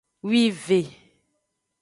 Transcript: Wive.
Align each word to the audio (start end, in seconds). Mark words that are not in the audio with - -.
Wive. 0.29 0.79